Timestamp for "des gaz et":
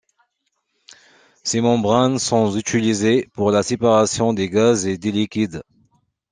4.33-4.97